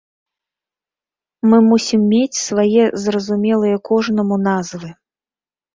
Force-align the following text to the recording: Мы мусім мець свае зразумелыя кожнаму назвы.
Мы 1.51 1.57
мусім 1.69 2.01
мець 2.15 2.41
свае 2.47 2.85
зразумелыя 3.05 3.75
кожнаму 3.93 4.35
назвы. 4.49 4.89